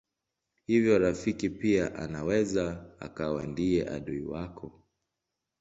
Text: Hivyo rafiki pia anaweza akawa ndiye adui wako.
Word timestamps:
Hivyo 0.65 0.99
rafiki 0.99 1.49
pia 1.49 1.95
anaweza 1.95 2.85
akawa 2.99 3.43
ndiye 3.47 3.89
adui 3.89 4.21
wako. 4.23 4.83